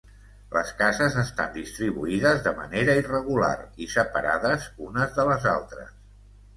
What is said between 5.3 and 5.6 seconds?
les